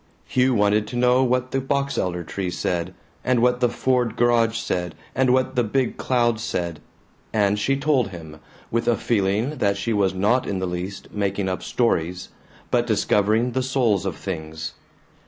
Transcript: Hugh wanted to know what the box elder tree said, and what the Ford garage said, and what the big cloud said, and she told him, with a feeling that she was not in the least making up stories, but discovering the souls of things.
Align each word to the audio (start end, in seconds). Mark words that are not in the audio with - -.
Hugh 0.25 0.55
wanted 0.55 0.87
to 0.87 0.95
know 0.95 1.23
what 1.23 1.51
the 1.51 1.61
box 1.61 1.95
elder 1.95 2.23
tree 2.23 2.49
said, 2.49 2.95
and 3.23 3.39
what 3.39 3.59
the 3.59 3.69
Ford 3.69 4.15
garage 4.15 4.57
said, 4.57 4.95
and 5.13 5.31
what 5.31 5.55
the 5.55 5.63
big 5.63 5.97
cloud 5.97 6.39
said, 6.39 6.79
and 7.31 7.59
she 7.59 7.77
told 7.77 8.07
him, 8.07 8.39
with 8.71 8.87
a 8.87 8.97
feeling 8.97 9.57
that 9.59 9.77
she 9.77 9.93
was 9.93 10.15
not 10.15 10.47
in 10.47 10.57
the 10.57 10.65
least 10.65 11.11
making 11.13 11.47
up 11.47 11.61
stories, 11.61 12.29
but 12.71 12.87
discovering 12.87 13.51
the 13.51 13.61
souls 13.61 14.03
of 14.07 14.15
things. 14.17 14.73